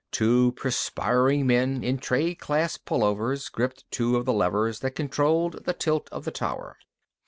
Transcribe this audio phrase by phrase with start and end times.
[0.09, 5.73] Two perspiring men in trade class pullovers gripped two of the levers that controlled the
[5.73, 6.77] tilt of the tower.